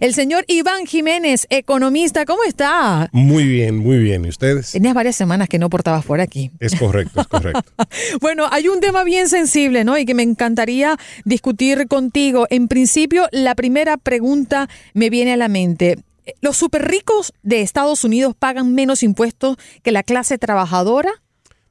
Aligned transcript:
el 0.00 0.14
señor 0.14 0.44
Iván 0.48 0.86
Jiménez, 0.86 1.46
economista. 1.50 2.24
¿Cómo 2.24 2.44
está? 2.44 3.08
Muy 3.12 3.46
bien, 3.46 3.78
muy 3.78 3.98
bien. 3.98 4.24
¿Y 4.24 4.28
ustedes? 4.28 4.72
Tenías 4.72 4.94
varias 4.94 5.16
semanas 5.16 5.48
que 5.48 5.58
no 5.58 5.70
portabas 5.70 6.04
por 6.04 6.20
aquí. 6.20 6.50
Es 6.60 6.74
correcto, 6.76 7.20
es 7.20 7.26
correcto. 7.26 7.72
bueno, 8.20 8.46
hay 8.50 8.68
un 8.68 8.80
tema 8.80 9.04
bien 9.04 9.28
sensible, 9.28 9.84
¿no? 9.84 9.98
Y 9.98 10.04
que 10.04 10.14
me 10.14 10.22
encantaría 10.22 10.96
discutir 11.24 11.88
contigo. 11.88 12.46
En 12.50 12.68
principio, 12.68 13.28
la 13.32 13.54
primera 13.54 13.96
pregunta 13.96 14.68
me 14.94 15.10
viene 15.10 15.32
a 15.32 15.36
la 15.36 15.48
mente. 15.48 15.98
¿Los 16.40 16.56
super 16.56 16.88
ricos 16.88 17.32
de 17.42 17.62
Estados 17.62 18.04
Unidos 18.04 18.34
pagan 18.38 18.74
menos 18.74 19.02
impuestos 19.02 19.56
que 19.82 19.90
la 19.92 20.02
clase 20.02 20.38
trabajadora? 20.38 21.10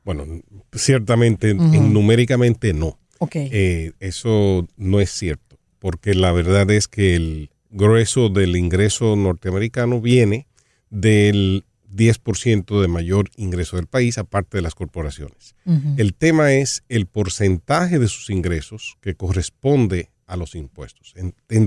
Bueno, 0.03 0.25
ciertamente, 0.73 1.53
numéricamente 1.53 2.73
no. 2.73 2.97
Okay. 3.19 3.49
Eh, 3.51 3.91
eso 3.99 4.67
no 4.77 4.99
es 4.99 5.11
cierto, 5.11 5.57
porque 5.79 6.15
la 6.15 6.31
verdad 6.31 6.69
es 6.71 6.88
que 6.88 7.15
el 7.15 7.51
grueso 7.71 8.29
del 8.29 8.55
ingreso 8.55 9.15
norteamericano 9.15 10.01
viene 10.01 10.47
del 10.89 11.65
10% 11.91 12.82
de 12.82 12.87
mayor 12.87 13.29
ingreso 13.36 13.77
del 13.77 13.87
país, 13.87 14.18
aparte 14.18 14.57
de 14.57 14.61
las 14.61 14.75
corporaciones. 14.75 15.55
El 15.97 16.13
tema 16.13 16.54
es 16.54 16.83
el 16.89 17.05
porcentaje 17.05 17.99
de 17.99 18.07
sus 18.07 18.29
ingresos 18.29 18.97
que 19.01 19.15
corresponde 19.15 20.10
a 20.27 20.37
los 20.37 20.55
impuestos. 20.55 21.13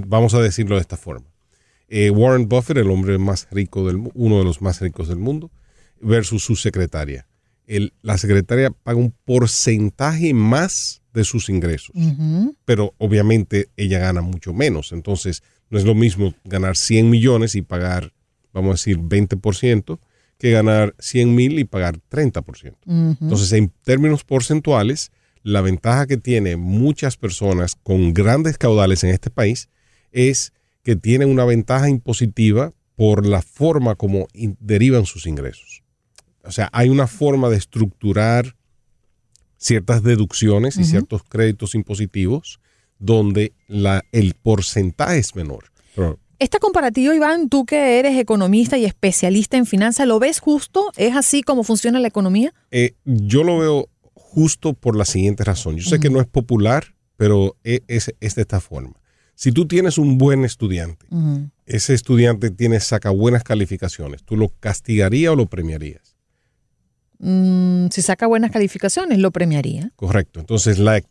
vamos 0.06 0.34
a 0.34 0.40
decirlo 0.40 0.76
de 0.76 0.80
esta 0.80 0.96
forma. 0.96 1.26
Eh, 1.88 2.10
Warren 2.10 2.48
Buffett, 2.48 2.78
el 2.78 2.90
hombre 2.90 3.18
más 3.18 3.46
rico 3.50 3.86
del 3.86 4.10
uno 4.14 4.38
de 4.38 4.44
los 4.44 4.62
más 4.62 4.80
ricos 4.80 5.08
del 5.08 5.18
mundo, 5.18 5.50
versus 6.00 6.42
su 6.42 6.56
secretaria. 6.56 7.26
la 8.02 8.18
secretaria 8.18 8.70
paga 8.70 8.98
un 8.98 9.14
porcentaje 9.24 10.34
más 10.34 11.02
de 11.14 11.24
sus 11.24 11.48
ingresos, 11.48 11.94
pero 12.64 12.94
obviamente 12.98 13.68
ella 13.76 14.00
gana 14.00 14.20
mucho 14.20 14.52
menos. 14.52 14.92
Entonces, 14.92 15.42
no 15.74 15.80
es 15.80 15.86
lo 15.86 15.96
mismo 15.96 16.34
ganar 16.44 16.76
100 16.76 17.10
millones 17.10 17.56
y 17.56 17.62
pagar, 17.62 18.12
vamos 18.52 18.68
a 18.68 18.74
decir, 18.74 18.96
20%, 18.96 19.98
que 20.38 20.52
ganar 20.52 20.94
100 21.00 21.34
mil 21.34 21.58
y 21.58 21.64
pagar 21.64 21.98
30%. 22.12 22.76
Entonces, 23.20 23.52
en 23.54 23.72
términos 23.82 24.22
porcentuales, 24.22 25.10
la 25.42 25.62
ventaja 25.62 26.06
que 26.06 26.16
tienen 26.16 26.60
muchas 26.60 27.16
personas 27.16 27.74
con 27.74 28.14
grandes 28.14 28.56
caudales 28.56 29.02
en 29.02 29.10
este 29.10 29.30
país 29.30 29.68
es 30.12 30.52
que 30.84 30.94
tienen 30.94 31.28
una 31.28 31.44
ventaja 31.44 31.88
impositiva 31.88 32.72
por 32.94 33.26
la 33.26 33.42
forma 33.42 33.96
como 33.96 34.28
derivan 34.60 35.06
sus 35.06 35.26
ingresos. 35.26 35.82
O 36.44 36.52
sea, 36.52 36.68
hay 36.72 36.88
una 36.88 37.08
forma 37.08 37.48
de 37.48 37.56
estructurar 37.56 38.54
ciertas 39.56 40.04
deducciones 40.04 40.76
y 40.76 40.84
ciertos 40.84 41.24
créditos 41.24 41.74
impositivos 41.74 42.60
donde 43.04 43.52
la, 43.68 44.04
el 44.12 44.34
porcentaje 44.34 45.18
es 45.18 45.36
menor. 45.36 45.64
Esta 46.38 46.58
comparativa, 46.58 47.14
Iván, 47.14 47.48
tú 47.48 47.64
que 47.64 47.98
eres 47.98 48.18
economista 48.18 48.76
y 48.76 48.84
especialista 48.84 49.56
en 49.56 49.66
finanzas, 49.66 50.06
¿lo 50.06 50.18
ves 50.18 50.40
justo? 50.40 50.90
¿Es 50.96 51.14
así 51.14 51.42
como 51.42 51.64
funciona 51.64 52.00
la 52.00 52.08
economía? 52.08 52.52
Eh, 52.70 52.94
yo 53.04 53.44
lo 53.44 53.58
veo 53.58 53.88
justo 54.14 54.72
por 54.72 54.96
la 54.96 55.04
siguiente 55.04 55.44
razón. 55.44 55.76
Yo 55.76 55.88
sé 55.88 56.00
que 56.00 56.10
no 56.10 56.20
es 56.20 56.26
popular, 56.26 56.94
pero 57.16 57.56
e, 57.62 57.82
es, 57.86 58.12
es 58.20 58.34
de 58.34 58.42
esta 58.42 58.60
forma. 58.60 58.94
Si 59.36 59.52
tú 59.52 59.66
tienes 59.66 59.98
un 59.98 60.16
buen 60.16 60.44
estudiante, 60.44 61.06
ese 61.66 61.94
estudiante 61.94 62.50
tiene, 62.50 62.80
saca 62.80 63.10
buenas 63.10 63.42
calificaciones, 63.42 64.22
¿tú 64.24 64.36
lo 64.36 64.48
castigarías 64.48 65.32
o 65.32 65.36
lo 65.36 65.46
premiarías? 65.46 66.16
Mm, 67.18 67.88
si 67.90 68.02
saca 68.02 68.26
buenas 68.26 68.50
calificaciones, 68.50 69.18
lo 69.18 69.30
premiaría. 69.30 69.90
Correcto. 69.96 70.40
Entonces, 70.40 70.78
la, 70.78 71.02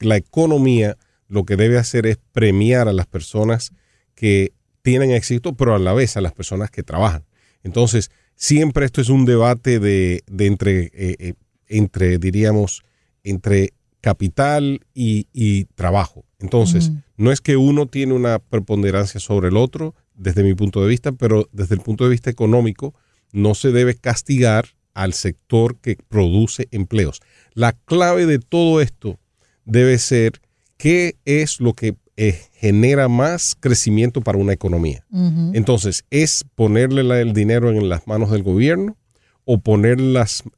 la 0.00 0.16
economía 0.16 0.96
lo 1.32 1.44
que 1.44 1.56
debe 1.56 1.78
hacer 1.78 2.06
es 2.06 2.18
premiar 2.32 2.88
a 2.88 2.92
las 2.92 3.06
personas 3.06 3.72
que 4.14 4.52
tienen 4.82 5.12
éxito, 5.12 5.54
pero 5.54 5.74
a 5.74 5.78
la 5.78 5.94
vez 5.94 6.18
a 6.18 6.20
las 6.20 6.34
personas 6.34 6.70
que 6.70 6.82
trabajan. 6.82 7.24
Entonces, 7.62 8.10
siempre 8.34 8.84
esto 8.84 9.00
es 9.00 9.08
un 9.08 9.24
debate 9.24 9.80
de, 9.80 10.22
entre, 10.38 10.90
eh, 10.92 11.16
eh, 11.18 11.34
entre, 11.68 12.18
diríamos, 12.18 12.82
entre 13.24 13.72
capital 14.02 14.80
y, 14.92 15.64
trabajo. 15.74 16.26
Entonces, 16.38 16.90
no 17.16 17.32
es 17.32 17.40
que 17.40 17.56
uno 17.56 17.86
tiene 17.86 18.12
una 18.12 18.38
preponderancia 18.38 19.18
sobre 19.18 19.48
el 19.48 19.56
otro, 19.56 19.94
desde 20.14 20.42
mi 20.42 20.52
punto 20.52 20.82
de 20.82 20.88
vista, 20.88 21.12
pero 21.12 21.48
desde 21.52 21.76
el 21.76 21.80
punto 21.80 22.04
de 22.04 22.10
vista 22.10 22.28
económico, 22.28 22.94
no 23.32 23.54
se 23.54 23.72
debe 23.72 23.94
castigar 23.94 24.66
al 24.92 25.14
sector 25.14 25.78
que 25.78 25.96
produce 26.08 26.68
empleos. 26.72 27.20
La 27.54 27.72
clave 27.72 28.26
de 28.26 28.38
todo 28.38 28.82
esto 28.82 29.18
debe 29.64 29.96
ser 29.98 30.42
qué 30.82 31.14
es 31.24 31.60
lo 31.60 31.74
que 31.74 31.94
eh, 32.16 32.40
genera 32.54 33.06
más 33.06 33.54
crecimiento 33.54 34.20
para 34.20 34.38
una 34.38 34.52
economía. 34.52 35.06
Entonces, 35.54 36.04
¿es 36.10 36.44
ponerle 36.56 37.02
el 37.20 37.32
dinero 37.32 37.70
en 37.70 37.88
las 37.88 38.08
manos 38.08 38.32
del 38.32 38.42
gobierno 38.42 38.96
o 39.44 39.58
poner 39.58 39.98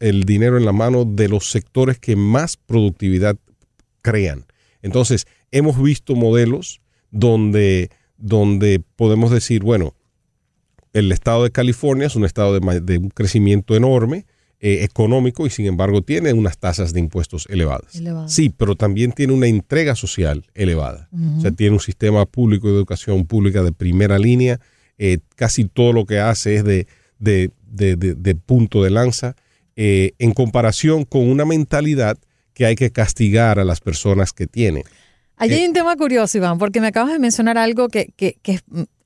el 0.01 0.25
dinero 0.25 0.57
en 0.57 0.65
la 0.65 0.73
mano 0.73 1.05
de 1.05 1.29
los 1.29 1.51
sectores 1.51 1.99
que 1.99 2.17
más 2.17 2.57
productividad 2.57 3.37
crean? 4.01 4.47
Entonces, 4.81 5.27
hemos 5.51 5.81
visto 5.83 6.15
modelos 6.15 6.81
donde, 7.11 7.91
donde 8.17 8.83
podemos 8.97 9.31
decir, 9.31 9.63
bueno, 9.63 9.95
el 10.95 11.13
estado 11.13 11.45
de 11.45 11.51
California 11.51 12.07
es 12.07 12.17
un 12.17 12.25
estado 12.25 12.59
de 12.59 12.97
un 12.97 13.11
crecimiento 13.11 13.77
enorme, 13.77 14.25
eh, 14.67 14.83
económico 14.83 15.47
y 15.47 15.51
sin 15.51 15.67
embargo 15.67 16.01
tiene 16.01 16.33
unas 16.33 16.57
tasas 16.57 16.95
de 16.95 17.01
impuestos 17.01 17.47
elevadas. 17.51 18.01
Sí, 18.29 18.49
pero 18.49 18.77
también 18.77 19.13
tiene 19.13 19.35
una 19.35 19.47
entrega 19.47 19.95
social 19.95 20.47
elevada. 20.55 21.11
O 21.37 21.43
sea, 21.43 21.51
tiene 21.51 21.75
un 21.75 21.81
sistema 21.81 22.25
público 22.25 22.69
de 22.69 22.77
educación 22.77 23.27
pública 23.27 23.63
de 23.63 23.73
primera 23.73 24.19
línea. 24.19 24.59
Eh, 24.97 25.19
casi 25.37 25.67
todo 25.67 25.93
lo 25.93 26.07
que 26.07 26.19
hace 26.19 26.55
es 26.55 26.65
de, 26.65 26.87
de, 27.19 28.35
punto 28.47 28.83
de 28.83 28.89
lanza 28.89 29.37
eh, 29.77 30.13
en 30.19 30.33
comparación 30.33 31.05
con 31.05 31.29
una 31.29 31.45
mentalidad 31.45 32.17
que 32.55 32.65
hay 32.65 32.75
que 32.75 32.91
castigar 32.91 33.59
a 33.59 33.65
las 33.65 33.83
personas 33.83 34.33
que 34.33 34.47
tienen. 34.47 34.85
Allí 35.37 35.55
hay 35.55 35.67
un 35.67 35.73
tema 35.73 35.97
curioso, 35.97 36.39
Iván, 36.39 36.59
porque 36.59 36.81
me 36.81 36.87
acabas 36.89 37.13
de 37.13 37.19
mencionar 37.19 37.59
algo 37.59 37.89
que, 37.89 38.13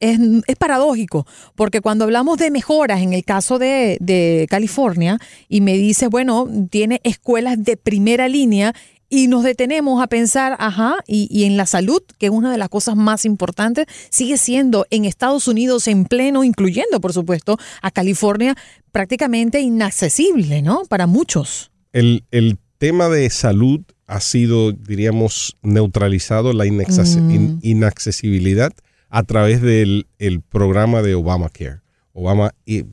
es, 0.00 0.56
paradójico, 0.58 1.26
porque 1.54 1.80
cuando 1.80 2.04
hablamos 2.04 2.38
de 2.38 2.50
mejoras 2.50 3.00
en 3.00 3.12
el 3.12 3.24
caso 3.24 3.58
de, 3.58 4.46
California 4.50 5.18
y 5.48 5.60
me 5.60 5.74
dices, 5.74 6.08
bueno, 6.10 6.48
tiene 6.70 7.00
escuelas 7.04 7.62
de 7.62 7.76
primera 7.76 8.28
línea 8.28 8.74
y 9.10 9.28
nos 9.28 9.42
detenemos 9.42 10.02
a 10.02 10.06
pensar, 10.06 10.54
ajá, 10.58 10.96
y, 11.06 11.28
y, 11.30 11.44
en 11.44 11.56
la 11.56 11.64
salud, 11.64 12.02
que 12.18 12.26
es 12.26 12.32
una 12.32 12.52
de 12.52 12.58
las 12.58 12.68
cosas 12.68 12.94
más 12.94 13.24
importantes, 13.24 13.86
sigue 14.10 14.36
siendo 14.36 14.86
en 14.90 15.06
Estados 15.06 15.48
Unidos 15.48 15.88
en 15.88 16.04
pleno, 16.04 16.44
incluyendo, 16.44 17.00
por 17.00 17.14
supuesto, 17.14 17.56
a 17.80 17.90
California, 17.90 18.54
prácticamente 18.92 19.60
inaccesible, 19.60 20.60
¿no? 20.60 20.82
Para 20.90 21.06
muchos. 21.06 21.70
El, 21.94 22.24
el 22.30 22.58
tema 22.76 23.08
de 23.08 23.30
salud 23.30 23.80
ha 24.08 24.20
sido, 24.20 24.72
diríamos, 24.72 25.56
neutralizado 25.62 26.52
la 26.52 26.64
mm. 26.64 27.60
inaccesibilidad 27.62 28.72
a 29.10 29.22
través 29.22 29.62
del 29.62 30.06
programa 30.48 31.02
de 31.02 31.14
Obamacare. 31.14 31.82
Obama 32.14 32.52
eh, 32.66 32.84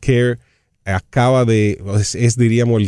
Care 0.00 0.38
acaba 0.84 1.44
de, 1.44 1.82
es, 2.14 2.36
diríamos, 2.36 2.82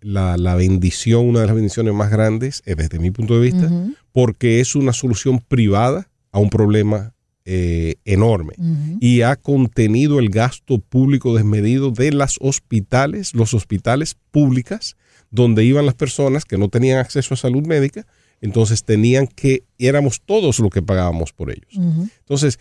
la, 0.00 0.54
bendición, 0.56 1.28
una 1.28 1.40
de 1.40 1.46
las 1.46 1.54
bendiciones 1.54 1.94
más 1.94 2.10
grandes, 2.10 2.62
eh, 2.66 2.74
desde 2.74 2.98
mi 2.98 3.10
punto 3.10 3.38
de 3.38 3.40
vista, 3.40 3.70
porque 4.12 4.60
es 4.60 4.74
una 4.74 4.92
solución 4.92 5.40
privada 5.40 6.08
a 6.30 6.38
un 6.38 6.50
problema 6.50 7.14
eh, 7.44 7.96
enorme 8.04 8.54
y 9.00 9.22
ha 9.22 9.36
contenido 9.36 10.20
el 10.20 10.30
gasto 10.30 10.78
público 10.78 11.34
desmedido 11.34 11.90
de 11.90 12.12
las 12.12 12.36
hospitales, 12.40 13.34
los 13.34 13.52
hospitales 13.52 14.16
públicas 14.30 14.96
donde 15.32 15.64
iban 15.64 15.86
las 15.86 15.94
personas 15.94 16.44
que 16.44 16.58
no 16.58 16.68
tenían 16.68 16.98
acceso 16.98 17.34
a 17.34 17.36
salud 17.36 17.66
médica, 17.66 18.06
entonces 18.40 18.84
tenían 18.84 19.26
que, 19.26 19.64
éramos 19.78 20.20
todos 20.24 20.60
los 20.60 20.70
que 20.70 20.82
pagábamos 20.82 21.32
por 21.32 21.50
ellos. 21.50 21.72
Entonces, 22.20 22.60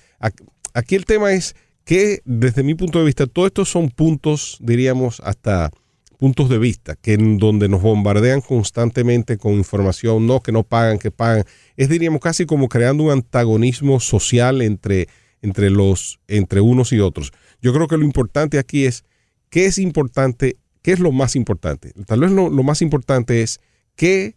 aquí 0.74 0.96
el 0.96 1.06
tema 1.06 1.34
es 1.34 1.56
que 1.84 2.22
desde 2.24 2.64
mi 2.64 2.74
punto 2.74 3.00
de 3.00 3.06
vista, 3.06 3.28
todos 3.28 3.48
estos 3.48 3.70
son 3.70 3.90
puntos, 3.90 4.58
diríamos, 4.62 5.22
hasta 5.24 5.70
puntos 6.18 6.50
de 6.50 6.60
vista, 6.60 6.96
que 6.96 7.14
en 7.14 7.40
donde 7.40 7.68
nos 7.68 7.82
bombardean 7.82 8.42
constantemente 8.42 9.38
con 9.38 9.54
información, 9.54 10.28
no, 10.28 10.40
que 10.40 10.52
no 10.52 10.64
pagan, 10.64 11.00
que 11.00 11.12
pagan. 11.12 11.44
Es, 11.76 11.90
diríamos, 11.90 12.22
casi 12.22 12.46
como 12.46 12.70
creando 12.70 13.04
un 13.06 13.12
antagonismo 13.12 14.00
social 14.00 14.62
entre, 14.62 15.08
entre, 15.42 15.72
los, 15.72 16.20
entre 16.28 16.62
unos 16.62 16.94
y 16.94 17.00
otros. 17.00 17.34
Yo 17.60 17.74
creo 17.74 17.88
que 17.88 17.98
lo 17.98 18.06
importante 18.06 18.60
aquí 18.60 18.86
es, 18.86 19.04
¿qué 19.50 19.66
es 19.66 19.80
importante 19.80 20.58
¿qué 20.82 20.92
es 20.92 21.00
lo 21.00 21.12
más 21.12 21.36
importante? 21.36 21.94
Tal 22.06 22.22
vez 22.22 22.32
lo, 22.32 22.50
más 22.50 22.82
importante 22.82 23.42
es 23.42 23.60
qué 23.96 24.36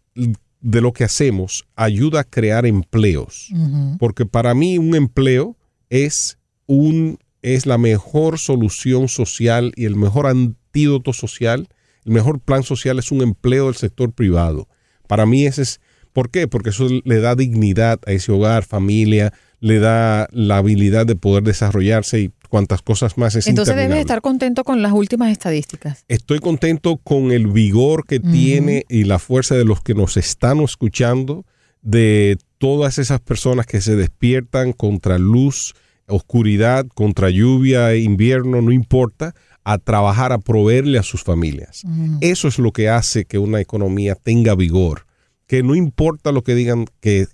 de 0.60 0.80
lo 0.80 0.92
que 0.92 1.04
hacemos 1.04 1.66
ayuda 1.76 2.20
a 2.20 2.24
crear 2.24 2.66
empleos. 2.66 3.50
Porque 3.98 4.26
para 4.26 4.54
mí 4.54 4.78
un 4.78 4.94
empleo 4.94 5.56
es, 5.90 6.38
un, 6.66 7.18
es 7.42 7.66
la 7.66 7.78
mejor 7.78 8.38
solución 8.38 9.08
social 9.08 9.72
y 9.76 9.84
el 9.84 9.96
mejor 9.96 10.26
antídoto 10.26 11.12
social. 11.12 11.68
El 12.04 12.12
mejor 12.12 12.40
plan 12.40 12.62
social 12.62 12.98
es 12.98 13.10
un 13.10 13.22
empleo 13.22 13.66
del 13.66 13.76
sector 13.76 14.12
privado. 14.12 14.68
Para 15.06 15.26
mí 15.26 15.46
ese 15.46 15.62
es, 15.62 15.80
¿por 16.12 16.30
qué? 16.30 16.48
Porque 16.48 16.70
eso 16.70 16.88
le 17.04 17.20
da 17.20 17.34
dignidad 17.34 18.00
a 18.06 18.12
ese 18.12 18.32
hogar, 18.32 18.64
familia, 18.64 19.32
le 19.60 19.78
da 19.78 20.28
la 20.32 20.58
habilidad 20.58 21.06
de 21.06 21.16
poder 21.16 21.42
desarrollarse 21.42 22.20
y 22.20 22.32
cuantas 22.54 22.82
cosas 22.82 23.18
más 23.18 23.34
es 23.34 23.48
Entonces 23.48 23.74
debes 23.74 23.98
estar 23.98 24.20
contento 24.20 24.62
con 24.62 24.80
las 24.80 24.92
últimas 24.92 25.32
estadísticas. 25.32 26.04
Estoy 26.06 26.38
contento 26.38 26.98
con 26.98 27.32
el 27.32 27.48
vigor 27.48 28.06
que 28.06 28.20
tiene 28.20 28.84
y 28.88 29.02
la 29.02 29.18
fuerza 29.18 29.56
de 29.56 29.64
los 29.64 29.80
que 29.80 29.92
nos 29.92 30.16
están 30.16 30.60
escuchando, 30.60 31.44
de 31.82 32.38
todas 32.58 32.98
esas 32.98 33.18
personas 33.18 33.66
que 33.66 33.80
se 33.80 33.96
despiertan 33.96 34.72
contra 34.72 35.18
luz, 35.18 35.74
oscuridad, 36.06 36.86
contra 36.94 37.28
lluvia, 37.28 37.96
invierno, 37.96 38.62
no 38.62 38.70
importa, 38.70 39.34
a 39.64 39.78
trabajar, 39.78 40.30
a 40.30 40.38
proveerle 40.38 41.00
a 41.00 41.02
sus 41.02 41.24
familias. 41.24 41.82
Eso 42.20 42.46
es 42.46 42.60
lo 42.60 42.70
que 42.70 42.88
hace 42.88 43.24
que 43.24 43.38
una 43.38 43.60
economía 43.60 44.14
tenga 44.14 44.54
vigor, 44.54 45.06
que 45.48 45.64
no 45.64 45.74
importa 45.74 46.30
lo 46.30 46.44
que 46.44 46.54
digan, 46.54 46.84
que 47.00 47.26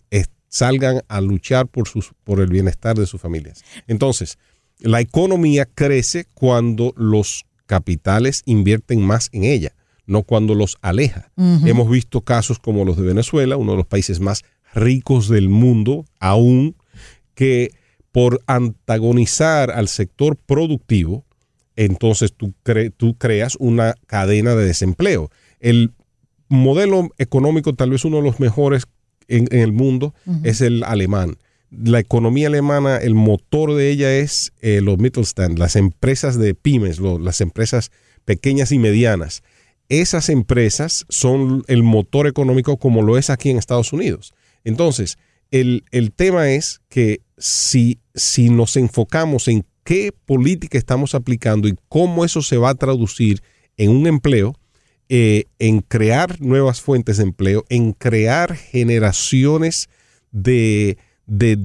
salgan 0.49 1.03
a 1.09 1.21
luchar 1.21 1.69
por, 1.69 1.89
sus, 1.89 2.13
por 2.25 2.41
el 2.41 2.49
bienestar 2.49 2.97
de 2.97 3.07
sus 3.07 3.21
familias. 3.21 3.63
Entonces, 3.87 4.39
la 4.81 5.01
economía 5.01 5.67
crece 5.67 6.27
cuando 6.35 6.93
los 6.97 7.45
capitales 7.67 8.43
invierten 8.47 9.03
más 9.03 9.29
en 9.33 9.45
ella, 9.45 9.75
no 10.07 10.23
cuando 10.23 10.55
los 10.55 10.79
aleja. 10.81 11.31
Hemos 11.37 11.89
visto 11.89 12.23
casos 12.23 12.59
como 12.59 12.85
los 12.85 12.97
de 12.97 13.05
Venezuela, 13.05 13.57
uno 13.57 13.73
de 13.73 13.79
los 13.79 13.87
países 13.87 14.21
más 14.21 14.43
ricos 14.75 15.29
del 15.29 15.49
mundo, 15.49 16.05
aún 16.19 16.77
que 17.35 17.73
por 18.13 18.43
antagonizar 18.47 19.71
al 19.71 19.89
sector 19.89 20.37
productivo, 20.37 21.25
entonces 21.77 22.33
tú, 22.37 22.53
tú 22.97 23.17
creas 23.17 23.57
una 23.61 23.95
cadena 24.07 24.55
de 24.55 24.67
desempleo. 24.67 25.31
El 25.61 25.93
modelo 26.49 27.11
económico, 27.19 27.75
tal 27.75 27.91
vez 27.91 28.05
uno 28.05 28.17
de 28.17 28.25
los 28.25 28.41
mejores 28.41 28.87
en, 29.29 29.47
el 29.53 29.73
mundo, 29.73 30.13
es 30.43 30.61
el 30.61 30.83
alemán. 30.83 31.37
La 31.71 32.01
economía 32.01 32.49
alemana, 32.49 32.97
el 32.97 33.15
motor 33.15 33.75
de 33.75 33.91
ella 33.91 34.13
es 34.17 34.53
eh, 34.61 34.81
los 34.81 34.99
Mittelstand, 34.99 35.59
las 35.59 35.77
empresas 35.77 36.39
de 36.39 36.55
pymes, 36.55 36.99
las 36.99 37.41
empresas 37.41 37.91
pequeñas 38.25 38.73
y 38.73 38.79
medianas. 38.79 39.43
Esas 39.89 40.29
empresas 40.29 41.05
son 41.09 41.65
el 41.69 41.83
motor 41.83 42.27
económico 42.27 42.77
como 42.77 43.03
lo 43.03 43.19
es 43.19 43.31
aquí 43.31 43.51
en 43.51 43.59
Estados 43.59 43.93
Unidos. 43.93 44.35
Entonces, 44.65 45.19
el, 45.51 45.85
el 45.91 46.13
tema 46.13 46.51
es 46.51 46.81
que 46.89 47.23
si, 47.39 47.99
si 48.15 48.51
nos 48.51 48.77
enfocamos 48.77 49.49
en 49.49 49.65
qué 49.85 50.13
política 50.27 50.79
estamos 50.79 51.15
aplicando 51.15 51.69
y 51.69 51.77
cómo 51.89 52.25
eso 52.25 52.43
se 52.43 52.57
va 52.57 52.71
a 52.71 52.75
traducir 52.75 53.43
en 53.77 53.91
un 53.91 54.07
empleo, 54.07 54.55
eh, 55.09 55.47
en 55.59 55.81
crear 55.81 56.41
nuevas 56.41 56.81
fuentes 56.81 57.17
de 57.17 57.25
empleo, 57.25 57.65
en 57.69 57.93
crear 57.93 58.55
generaciones 58.55 59.89
de, 60.31 60.99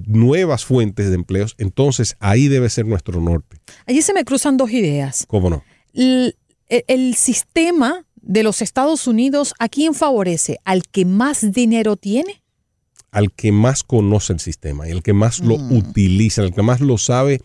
nuevas 0.05 0.63
fuentes 0.63 1.09
de 1.09 1.15
empleos, 1.15 1.55
entonces 1.57 2.15
ahí 2.19 2.47
debe 2.47 2.69
ser 2.69 2.85
nuestro 2.85 3.19
norte. 3.19 3.57
Allí 3.85 4.01
se 4.01 4.13
me 4.13 4.23
cruzan 4.23 4.57
dos 4.57 4.71
ideas. 4.71 5.25
¿Cómo 5.27 5.49
no? 5.49 5.63
El, 5.93 6.35
el 6.67 7.15
sistema 7.15 8.05
de 8.21 8.43
los 8.43 8.61
Estados 8.61 9.07
Unidos, 9.07 9.53
¿a 9.59 9.69
quién 9.69 9.93
favorece? 9.93 10.59
¿Al 10.65 10.83
que 10.83 11.05
más 11.05 11.51
dinero 11.51 11.95
tiene? 11.95 12.43
Al 13.11 13.31
que 13.31 13.51
más 13.51 13.83
conoce 13.83 14.33
el 14.33 14.39
sistema, 14.39 14.87
y 14.87 14.91
el 14.91 15.03
que 15.03 15.13
más 15.13 15.39
lo 15.39 15.57
mm. 15.57 15.77
utiliza, 15.77 16.41
el 16.41 16.53
que 16.53 16.61
más 16.61 16.81
lo 16.81 16.97
sabe, 16.97 17.41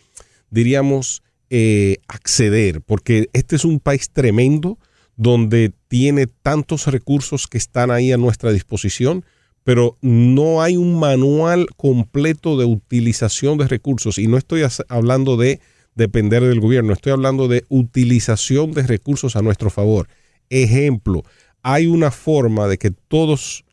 diríamos, 0.50 1.22
eh, 1.50 1.98
acceder, 2.08 2.80
porque 2.80 3.28
este 3.32 3.56
es 3.56 3.64
un 3.64 3.80
país 3.80 4.10
tremendo 4.10 4.78
donde 5.16 5.72
tiene 5.88 6.26
tantos 6.26 6.86
recursos 6.86 7.46
que 7.46 7.58
están 7.58 7.90
ahí 7.90 8.10
a 8.10 8.16
nuestra 8.16 8.52
disposición, 8.52 9.24
pero 9.64 9.96
no 10.00 10.62
hay 10.62 10.76
un 10.76 10.98
manual 10.98 11.66
completo 11.76 12.58
de 12.58 12.64
utilización 12.64 13.58
de 13.58 13.68
recursos. 13.68 14.18
Y 14.18 14.26
no 14.26 14.36
estoy 14.36 14.62
hablando 14.88 15.36
de 15.36 15.60
depender 15.94 16.42
del 16.42 16.60
gobierno, 16.60 16.92
estoy 16.92 17.12
hablando 17.12 17.48
de 17.48 17.64
utilización 17.68 18.72
de 18.72 18.82
recursos 18.82 19.36
a 19.36 19.42
nuestro 19.42 19.70
favor. 19.70 20.08
Ejemplo, 20.48 21.24
hay 21.62 21.86
una 21.86 22.10
forma 22.10 22.68
de 22.68 22.78
que 22.78 22.90
todos 22.90 23.64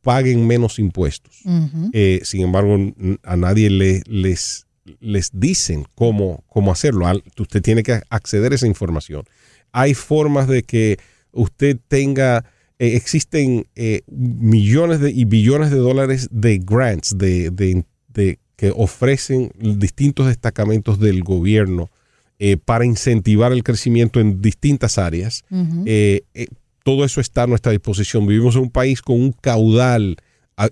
paguen 0.00 0.46
menos 0.46 0.78
impuestos. 0.78 1.40
Eh, 1.92 2.20
sin 2.24 2.42
embargo, 2.42 2.76
a 3.22 3.36
nadie 3.36 3.70
le, 3.70 4.02
les, 4.06 4.66
les 5.00 5.30
dicen 5.32 5.86
cómo, 5.94 6.44
cómo 6.48 6.72
hacerlo. 6.72 7.06
Usted 7.38 7.62
tiene 7.62 7.82
que 7.82 8.00
acceder 8.10 8.52
a 8.52 8.54
esa 8.54 8.66
información 8.66 9.24
hay 9.72 9.94
formas 9.94 10.46
de 10.46 10.62
que 10.62 10.98
usted 11.32 11.78
tenga, 11.88 12.44
eh, 12.82 12.96
existen 12.96 13.68
eh, 13.76 14.02
millones 14.08 14.98
de, 14.98 15.12
y 15.12 15.24
billones 15.24 15.70
de 15.70 15.76
dólares 15.76 16.28
de 16.32 16.58
grants 16.58 17.16
de, 17.16 17.50
de, 17.50 18.38
que 18.56 18.72
ofrecen 18.74 19.52
distintos 19.56 20.26
destacamentos 20.26 20.98
del 20.98 21.22
gobierno 21.22 21.90
eh, 22.40 22.56
para 22.56 22.84
incentivar 22.84 23.52
el 23.52 23.62
crecimiento 23.62 24.18
en 24.18 24.42
distintas 24.42 24.98
áreas. 24.98 25.44
todo 26.82 27.04
eso 27.04 27.20
está 27.20 27.44
a 27.44 27.46
nuestra 27.46 27.70
disposición. 27.70 28.26
Vivimos 28.26 28.56
en 28.56 28.62
un 28.62 28.70
país 28.70 29.00
con 29.00 29.20
un 29.20 29.30
caudal 29.30 30.16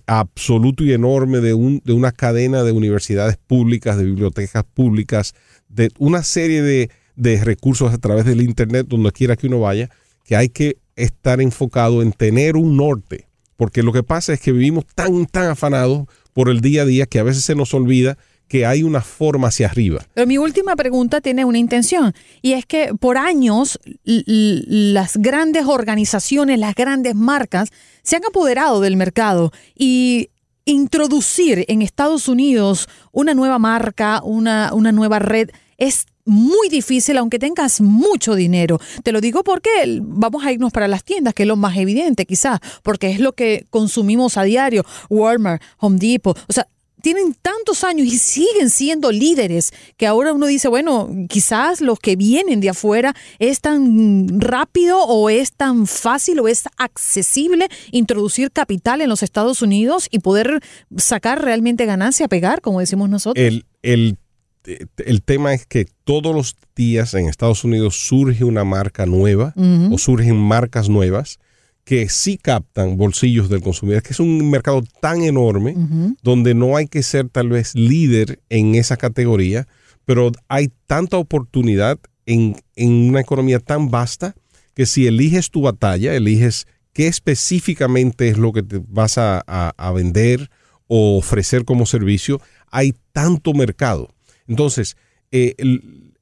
absoluto 0.07 0.83
y 0.83 0.93
enorme 0.93 1.39
de, 1.39 1.55
un, 1.55 1.81
de 1.85 1.93
una 1.93 2.11
cadena 2.11 2.65
de 2.65 2.73
universidades 2.73 3.37
públicas, 3.37 3.97
de 3.97 4.05
bibliotecas 4.05 4.65
públicas, 4.65 5.35
de 5.69 5.91
una 5.99 6.25
serie 6.25 6.63
de 6.63 6.91
de 7.21 7.45
recursos 7.45 7.93
a 7.93 7.99
través 7.99 8.25
del 8.25 8.41
Internet, 8.41 8.87
donde 8.89 9.13
quiera 9.13 9.37
que 9.37 9.47
uno 9.47 9.61
vaya, 9.61 9.91
que 10.25 10.37
hay 10.37 10.49
que 10.49 10.79
estar 10.97 11.41
enfocado 11.41 12.03
en 12.03 12.13
tener 12.13 12.57
un 12.57 12.77
norte. 12.77 13.27
Porque 13.57 13.83
lo 13.83 13.93
que 13.93 14.03
pasa 14.03 14.33
es 14.33 14.41
que 14.41 14.53
vivimos 14.53 14.87
tan, 14.95 15.27
tan 15.27 15.51
afanados 15.51 16.07
por 16.33 16.49
el 16.49 16.61
día 16.61 16.83
a 16.83 16.87
día 16.87 17.07
que 17.07 17.19
a 17.19 17.23
veces 17.23 17.45
se 17.45 17.55
nos 17.55 17.75
olvida 17.75 18.17
que 18.51 18.67
hay 18.67 18.83
una 18.83 19.01
forma 19.01 19.49
hacia 19.49 19.69
arriba. 19.69 20.05
Pero 20.13 20.27
mi 20.27 20.37
última 20.37 20.75
pregunta 20.75 21.21
tiene 21.21 21.45
una 21.45 21.59
intención 21.59 22.13
y 22.43 22.55
es 22.55 22.67
que 22.67 22.93
por 22.99 23.17
años 23.17 23.79
las 24.05 25.17
grandes 25.19 25.67
organizaciones, 25.67 26.59
las 26.59 26.75
grandes 26.75 27.15
marcas 27.15 27.69
se 28.03 28.17
han 28.17 28.25
apoderado 28.25 28.81
del 28.81 28.97
mercado 28.97 29.53
y 29.77 30.31
introducir 30.65 31.65
en 31.69 31.81
Estados 31.81 32.27
Unidos 32.27 32.89
una 33.13 33.35
nueva 33.35 33.61
marca, 33.61 34.21
una, 34.25 34.75
una 34.75 34.91
nueva 34.91 35.21
red 35.21 35.51
es 35.79 36.07
muy 36.31 36.69
difícil 36.69 37.19
aunque 37.19 37.39
tengas 37.39 37.81
mucho 37.81 38.35
dinero. 38.35 38.79
Te 39.03 39.13
lo 39.13 39.21
digo 39.21 39.43
porque 39.43 40.01
vamos 40.01 40.45
a 40.45 40.53
irnos 40.53 40.73
para 40.73 40.89
las 40.89 41.05
tiendas, 41.05 41.35
que 41.35 41.43
es 41.43 41.49
lo 41.49 41.57
más 41.57 41.77
evidente 41.77 42.25
quizás, 42.25 42.61
porque 42.83 43.11
es 43.11 43.19
lo 43.19 43.33
que 43.33 43.67
consumimos 43.69 44.37
a 44.37 44.45
diario, 44.45 44.85
Walmart, 45.09 45.63
Home 45.79 45.99
Depot, 45.99 46.39
o 46.49 46.53
sea, 46.53 46.67
tienen 47.01 47.35
tantos 47.41 47.83
años 47.83 48.07
y 48.07 48.19
siguen 48.19 48.71
siendo 48.71 49.11
líderes 49.11 49.73
que 49.97 50.07
ahora 50.07 50.33
uno 50.33 50.47
dice, 50.47 50.69
bueno, 50.69 51.09
quizás 51.29 51.81
los 51.81 51.99
que 51.99 52.15
vienen 52.17 52.61
de 52.61 52.71
afuera 52.71 53.15
es 53.39 53.61
tan 53.61 54.41
rápido 54.41 55.03
o 55.03 55.31
es 55.31 55.53
tan 55.53 55.87
fácil 55.87 56.41
o 56.41 56.49
es 56.49 56.65
accesible 56.77 57.69
introducir 57.91 58.53
capital 58.53 59.01
en 59.01 59.09
los 59.09 59.23
Estados 59.23 59.63
Unidos 59.63 60.09
y 60.11 60.21
poder 60.21 60.61
sacar 60.97 61.43
realmente 61.43 61.87
ganancia, 61.87 62.29
pegar, 62.29 62.61
como 62.61 62.81
decimos 62.81 63.09
nosotros. 63.09 63.45
El, 63.45 63.65
el 63.83 64.19
el 64.65 65.23
tema 65.23 65.55
es 65.55 65.67
que 65.67 65.87
todos 66.05 66.35
los 66.35 66.57
días 66.77 67.15
en 67.15 67.27
Estados 67.29 67.65
Unidos 67.65 67.97
surge 67.97 68.45
una 68.45 68.65
marca 68.65 69.07
nueva 69.07 69.55
o 69.91 69.99
surgen 69.99 70.37
marcas 70.37 70.89
nuevas 70.89 71.39
que 71.85 72.09
sí 72.09 72.39
captan 72.39 72.97
bolsillos 72.97 73.49
del 73.49 73.63
consumidor, 73.63 74.03
que 74.03 74.13
es 74.13 74.21
un 74.21 74.51
mercado 74.51 74.83
tan 75.01 75.23
enorme 75.23 75.75
donde 76.23 76.55
no 76.55 76.77
hay 76.77 76.87
que 76.87 77.03
ser 77.03 77.29
tal 77.29 77.49
vez 77.49 77.75
líder 77.75 78.41
en 78.49 78.75
esa 78.75 78.97
categoría, 78.97 79.67
pero 80.05 80.31
hay 80.49 80.71
tanta 80.87 81.17
oportunidad 81.17 81.99
en, 82.27 82.57
una 82.77 83.21
economía 83.21 83.59
tan 83.61 83.91
vasta 83.91 84.35
que 84.75 84.87
si 84.87 85.07
eliges 85.07 85.51
tu 85.51 85.63
batalla, 85.63 86.15
eliges 86.15 86.67
qué 86.93 87.07
específicamente 87.07 88.29
es 88.29 88.39
lo 88.39 88.53
que 88.53 88.63
te 88.63 88.81
vas 88.87 89.19
a, 89.19 89.41
a 89.47 89.93
vender 89.93 90.51
o 90.87 91.17
ofrecer 91.17 91.65
como 91.65 91.87
servicio, 91.87 92.41
hay 92.71 92.95
tanto 93.13 93.53
mercado 93.53 94.09
entonces, 94.51 94.97
eh, 95.31 95.55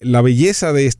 la 0.00 0.20
belleza 0.20 0.72
de, 0.74 0.92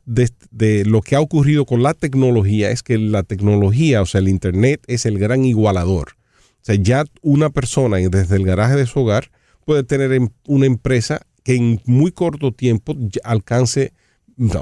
lo 0.87 1.03
que 1.03 1.15
ha 1.15 1.21
ocurrido 1.21 1.67
con 1.67 1.83
la 1.83 1.93
tecnología 1.93 2.71
es 2.71 2.83
que 2.83 2.97
la 2.97 3.23
tecnología, 3.23 4.01
o 4.01 4.07
sea, 4.07 4.21
el 4.21 4.29
Internet 4.29 4.83
es 4.87 5.05
el 5.05 5.19
gran 5.19 5.45
igualador. 5.45 6.17
O 6.55 6.63
sea, 6.63 6.75
ya 6.75 7.05
una 7.21 7.51
persona 7.51 7.99
desde 7.99 8.37
el 8.37 8.47
garaje 8.47 8.77
de 8.77 8.87
su 8.87 9.01
hogar 9.01 9.31
puede 9.67 9.85
tener 9.85 10.11
em, 10.13 10.31
una 10.47 10.65
empresa 10.65 11.21
que 11.45 11.55
en 11.55 11.83
muy 11.85 12.13
corto 12.13 12.51
tiempo 12.51 12.97
alcance 13.23 13.93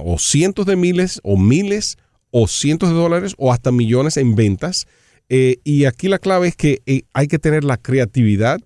o 0.05 0.19
cientos 0.19 0.67
de 0.67 0.75
miles 0.75 1.21
o 1.23 1.39
miles 1.39 1.99
o 2.31 2.49
cientos 2.49 2.89
de 2.89 2.97
dólares 2.97 3.35
o 3.39 3.53
hasta 3.53 3.71
millones 3.71 4.17
en 4.17 4.35
ventas. 4.35 4.87
Eh, 5.29 5.59
y 5.63 5.85
aquí 5.85 6.09
la 6.09 6.19
clave 6.19 6.49
es 6.49 6.57
que 6.57 6.83
eh, 6.87 7.03
hay 7.13 7.29
que 7.29 7.39
tener 7.39 7.63
la 7.63 7.77
creatividad, 7.77 8.59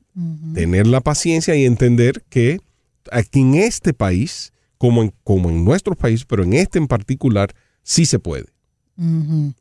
tener 0.55 0.87
la 0.87 1.01
paciencia 1.01 1.55
y 1.55 1.65
entender 1.65 2.23
que 2.29 2.61
aquí 3.11 3.41
en 3.41 3.55
este 3.55 3.93
país, 3.93 4.53
como 4.79 5.03
en, 5.03 5.13
como 5.25 5.51
en 5.51 5.65
nuestro 5.65 5.95
país, 5.95 6.25
pero 6.25 6.43
en 6.43 6.55
este 6.55 6.79
en 6.79 6.89
particular, 6.89 7.55
sí 7.83 8.07
se 8.07 8.19
puede. 8.19 8.47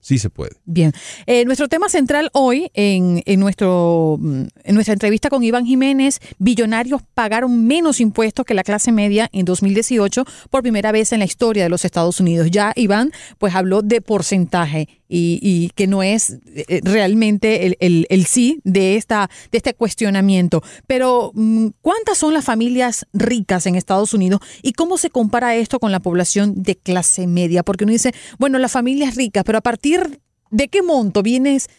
Sí 0.01 0.19
se 0.19 0.29
puede. 0.29 0.51
Bien. 0.65 0.91
Eh, 1.25 1.46
nuestro 1.46 1.69
tema 1.69 1.88
central 1.88 2.29
hoy 2.34 2.72
en, 2.74 3.24
nuestro, 3.39 4.17
mm, 4.19 4.43
en 4.65 4.75
nuestra 4.75 4.93
entrevista 4.93 5.29
con 5.29 5.43
Iván 5.43 5.65
Jiménez, 5.65 6.19
billonarios 6.39 7.01
pagaron 7.13 7.65
menos 7.65 8.01
impuestos 8.01 8.46
que 8.46 8.53
la 8.53 8.63
clase 8.63 8.91
media 8.91 9.29
en 9.31 9.46
2018 9.46 10.25
por 10.50 10.62
primera 10.62 10.91
vez 10.91 11.13
en 11.13 11.19
la 11.19 11.25
historia 11.25 11.63
de 11.63 11.69
los 11.69 11.86
Estados 11.86 12.19
Unidos. 12.19 12.51
Ya 12.51 12.74
Iván 12.75 13.12
pues 13.38 13.55
habló 13.55 13.81
de 13.81 14.01
porcentaje 14.01 14.98
y, 15.09 15.71
que 15.75 15.87
no 15.87 16.03
es 16.03 16.37
eh, 16.45 16.81
realmente 16.83 17.75
el, 17.79 18.25
sí 18.25 18.61
de, 18.63 18.95
esta, 18.95 19.29
de 19.51 19.57
este 19.57 19.73
cuestionamiento. 19.73 20.61
Pero 20.85 21.31
mm, 21.33 21.69
¿cuántas 21.81 22.19
son 22.19 22.33
las 22.33 22.45
familias 22.45 23.07
ricas 23.11 23.65
en 23.65 23.75
Estados 23.75 24.13
Unidos 24.13 24.39
y 24.61 24.73
cómo 24.73 24.97
se 24.97 25.09
compara 25.09 25.55
esto 25.55 25.79
con 25.79 25.91
la 25.91 25.99
población 25.99 26.61
de 26.61 26.75
clase 26.75 27.25
media? 27.25 27.63
Porque 27.63 27.85
uno 27.85 27.93
dice, 27.93 28.13
bueno, 28.37 28.59
las 28.59 28.71
familias 28.71 29.15
ricas 29.15 29.43
pero 29.43 29.57
a 29.57 29.61
partir 29.61 30.21
de 30.51 30.67
qué 30.67 30.83
monto 30.83 31.23
vienes 31.23 31.69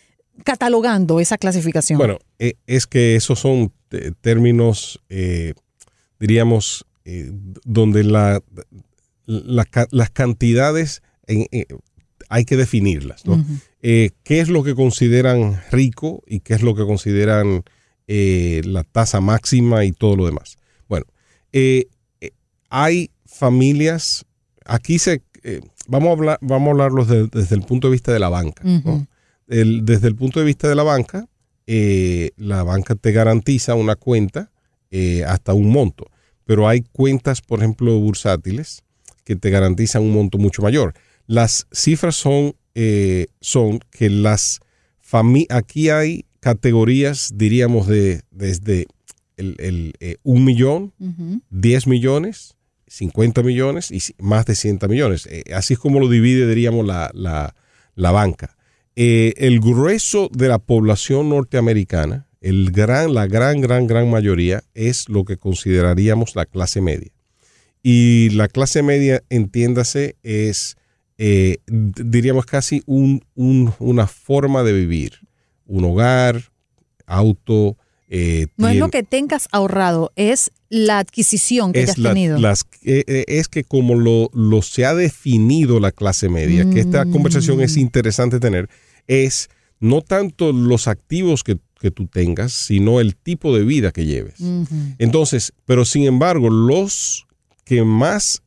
catalogando 0.45 1.21
esa 1.21 1.39
clasificación? 1.39 1.99
Bueno, 1.99 2.19
e, 2.39 2.57
es 2.67 2.87
que 2.87 3.15
esos 3.15 3.39
son 3.39 3.73
eh, 3.91 4.13
términos, 4.21 5.01
eh, 5.09 5.55
diríamos, 6.19 6.87
donde 7.65 8.05
la, 8.05 8.41
las 9.27 10.11
cantidades 10.11 11.03
hay 12.31 12.47
que 12.47 12.57
definirlas. 12.57 13.23
¿Qué 13.83 14.13
es 14.41 14.49
lo 14.49 14.63
que 14.63 14.75
consideran 14.75 15.61
rico 15.71 16.23
y 16.27 16.41
qué 16.41 16.55
es 16.55 16.63
lo 16.63 16.75
que 16.75 16.87
consideran 16.87 17.65
la 18.07 18.85
tasa 18.85 19.21
máxima 19.21 19.85
y 19.85 19.93
todo 19.93 20.17
lo 20.17 20.25
demás? 20.25 20.57
Bueno, 20.89 21.05
hay 22.71 23.11
familias, 23.27 24.25
aquí 24.65 24.99
se 24.99 25.23
vamos 25.91 26.09
a 26.09 26.13
hablar, 26.13 26.39
vamos 26.41 26.69
a 26.69 26.71
hablarlos 26.71 27.09
desde 27.09 27.57
el 27.57 27.63
punto 27.63 27.89
de 27.89 27.93
vista 27.93 28.13
de 28.13 28.19
la 28.19 28.29
banca. 28.29 28.63
desde 29.47 30.07
el 30.07 30.15
punto 30.15 30.39
de 30.39 30.47
vista 30.47 30.69
de 30.69 30.77
la 30.77 30.85
banca, 30.85 31.27
eh, 31.67 32.31
la 32.37 32.63
banca 32.63 32.95
te 32.95 33.13
garantiza 33.13 33.75
una 33.75 33.97
cuenta 33.97 34.51
eh, 34.91 35.25
hasta 35.25 35.53
un 35.53 35.71
monto, 35.71 36.07
pero 36.45 36.69
hay 36.69 36.83
cuentas, 36.83 37.43
por 37.43 37.61
ejemplo, 37.61 37.99
bursátiles 37.99 38.83
que 39.25 39.37
te 39.37 39.51
garantizan 39.51 40.03
un 40.03 40.13
monto 40.13 40.39
mucho 40.39 40.63
mayor. 40.63 40.95
Las 41.31 41.69
cifras 41.71 42.17
son, 42.17 42.57
eh, 42.75 43.29
son 43.41 43.79
que 43.93 44.11
las 44.11 44.59
familias, 44.99 45.57
aquí 45.57 45.89
hay 45.89 46.25
categorías, 46.41 47.31
diríamos, 47.37 47.87
de 47.87 48.23
desde 48.33 48.89
el, 49.37 49.95
un 50.25 50.45
millón, 50.45 50.93
diez 51.49 51.87
millones, 51.87 52.57
50 52.89 53.45
millones 53.45 53.93
y 53.93 54.01
más 54.19 54.45
de 54.45 54.57
100 54.57 54.81
millones. 54.89 55.29
Eh, 55.31 55.45
así 55.55 55.75
es 55.75 55.79
como 55.79 56.01
lo 56.01 56.09
divide, 56.09 56.49
diríamos, 56.49 56.85
la, 56.85 57.13
la, 57.15 58.11
banca. 58.11 58.57
Eh, 58.97 59.35
el 59.37 59.61
grueso 59.61 60.31
de 60.33 60.49
la 60.49 60.59
población 60.59 61.29
norteamericana, 61.29 62.27
el 62.41 62.73
gran, 62.73 63.15
la 63.15 63.29
gran, 63.29 63.61
gran, 63.61 63.87
gran 63.87 64.11
mayoría 64.11 64.65
es 64.75 65.09
lo 65.09 65.25
que 65.25 65.37
consideraríamos 65.37 66.35
la 66.35 66.45
clase 66.45 66.81
media. 66.81 67.13
Y 67.85 68.31
la 68.31 68.49
clase 68.49 68.83
media, 68.83 69.23
entiéndase, 69.31 70.17
es, 70.25 70.77
eh, 71.23 71.59
diríamos, 71.67 72.47
casi 72.47 72.83
un, 72.87 73.23
una 73.35 74.07
forma 74.07 74.63
de 74.63 74.73
vivir. 74.73 75.19
Un 75.67 75.85
hogar, 75.85 76.51
auto, 77.05 77.77
eh, 78.09 78.47
no 78.57 78.69
es 78.69 78.77
lo 78.77 78.89
que 78.89 79.03
tengas 79.03 79.49
ahorrado, 79.53 80.13
es 80.17 80.51
la 80.71 80.99
adquisición 80.99 81.73
que 81.73 81.83
has 81.83 81.95
tenido. 81.95 82.39
Eh, 82.39 83.05
eh, 83.07 83.25
es 83.29 83.49
que 83.49 83.65
como 83.65 83.97
lo, 83.97 84.31
lo, 84.33 84.63
se 84.63 84.87
ha 84.87 84.95
definido 84.95 85.79
la 85.79 85.93
clase 85.93 86.31
media, 86.31 86.69
que 86.71 86.81
esta 86.81 87.05
mm. 87.05 87.13
conversación 87.13 87.61
es 87.61 87.77
interesante 87.77 88.41
tener, 88.41 88.71
es 89.07 89.51
no 89.79 90.01
tanto 90.01 90.53
los 90.53 90.89
activos 90.89 91.45
que, 91.45 91.59
tú 91.95 92.09
tengas, 92.09 92.53
sino 92.53 93.01
el 93.01 93.15
tipo 93.17 93.57
de 93.57 93.65
vida 93.65 93.91
que 93.91 94.05
lleves. 94.05 94.35
Entonces, 94.99 95.55
pero 95.65 95.87
sin 95.87 96.05
embargo, 96.05 96.51
los 96.51 97.27
que 97.65 97.85
más 97.85 98.43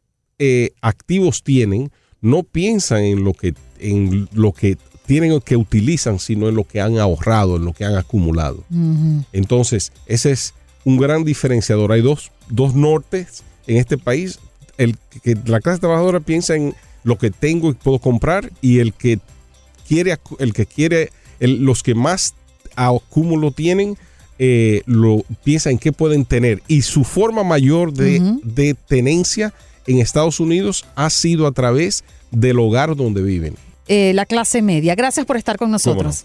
activos 0.81 1.41
tienen 1.41 1.89
no 2.23 2.41
piensan 2.41 3.03
en 3.03 3.23
lo 3.23 3.33
que 3.33 3.53
en 3.79 4.29
lo 4.33 4.53
que 4.53 4.77
tienen 5.05 5.33
o 5.33 5.41
que 5.41 5.57
utilizan, 5.57 6.17
sino 6.17 6.47
en 6.47 6.55
lo 6.55 6.63
que 6.63 6.79
han 6.79 6.97
ahorrado, 6.97 7.57
en 7.57 7.65
lo 7.65 7.73
que 7.73 7.83
han 7.83 7.95
acumulado. 7.95 8.63
Entonces, 9.33 9.91
ese 10.07 10.31
es 10.31 10.53
un 10.85 10.97
gran 10.97 11.25
diferenciador. 11.25 11.91
Hay 11.91 12.01
dos, 12.01 12.31
dos 12.49 12.73
nortes 12.73 13.43
en 13.67 13.77
este 13.77 13.97
país. 13.97 14.39
El 14.77 14.97
que 15.21 15.37
la 15.45 15.59
clase 15.59 15.81
trabajadora 15.81 16.21
piensa 16.21 16.55
en 16.55 16.73
lo 17.03 17.17
que 17.17 17.29
tengo 17.29 17.69
y 17.69 17.73
puedo 17.73 17.99
comprar 17.99 18.49
y 18.61 18.79
el 18.79 18.93
que 18.93 19.19
quiere, 19.85 20.17
el 20.39 20.53
que 20.53 20.65
quiere, 20.65 21.11
los 21.39 21.83
que 21.83 21.93
más 21.93 22.33
acúmulo 22.77 23.51
tienen, 23.51 23.97
eh, 24.39 24.81
lo 24.85 25.25
piensa 25.43 25.69
en 25.69 25.77
qué 25.77 25.91
pueden 25.91 26.23
tener. 26.23 26.63
Y 26.69 26.83
su 26.83 27.03
forma 27.03 27.43
mayor 27.43 27.91
de, 27.91 28.21
de 28.43 28.73
tenencia 28.73 29.53
en 29.87 29.99
Estados 29.99 30.39
Unidos 30.39 30.85
ha 30.95 31.09
sido 31.09 31.47
a 31.47 31.51
través 31.51 32.03
del 32.31 32.59
hogar 32.59 32.95
donde 32.95 33.21
viven. 33.21 33.55
Eh, 33.87 34.13
la 34.13 34.25
clase 34.25 34.61
media. 34.61 34.95
Gracias 34.95 35.25
por 35.25 35.37
estar 35.37 35.57
con 35.57 35.69
nosotros. 35.69 36.21